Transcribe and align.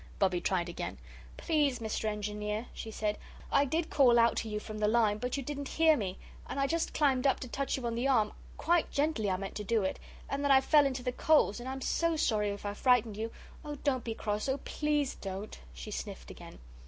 Bobbie 0.17 0.41
tried 0.41 0.67
again. 0.67 0.97
"Please, 1.37 1.77
Mr. 1.77 2.05
Engineer," 2.05 2.65
she 2.73 2.89
said, 2.89 3.19
"I 3.51 3.65
did 3.65 3.91
call 3.91 4.17
out 4.17 4.35
to 4.37 4.49
you 4.49 4.59
from 4.59 4.79
the 4.79 4.87
line, 4.87 5.19
but 5.19 5.37
you 5.37 5.43
didn't 5.43 5.67
hear 5.67 5.95
me 5.95 6.17
and 6.49 6.59
I 6.59 6.65
just 6.65 6.91
climbed 6.95 7.27
up 7.27 7.39
to 7.41 7.47
touch 7.47 7.77
you 7.77 7.85
on 7.85 7.93
the 7.93 8.07
arm 8.07 8.33
quite 8.57 8.89
gently 8.89 9.29
I 9.29 9.37
meant 9.37 9.53
to 9.57 9.63
do 9.63 9.83
it 9.83 9.99
and 10.27 10.43
then 10.43 10.49
I 10.49 10.59
fell 10.59 10.87
into 10.87 11.03
the 11.03 11.11
coals 11.11 11.59
and 11.59 11.69
I 11.69 11.73
am 11.73 11.81
so 11.81 12.15
sorry 12.15 12.49
if 12.49 12.65
I 12.65 12.73
frightened 12.73 13.15
you. 13.15 13.31
Oh, 13.63 13.75
don't 13.83 14.03
be 14.03 14.15
cross 14.15 14.49
oh, 14.49 14.57
please 14.65 15.13
don't!" 15.13 15.59
She 15.71 15.91
sniffed 15.91 16.31
again. 16.31 16.57